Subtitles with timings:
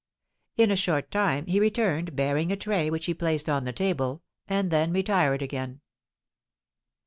[0.57, 4.23] In a short time he returned, bearing a tray, which he placed on the table,
[4.47, 5.81] and then retired again.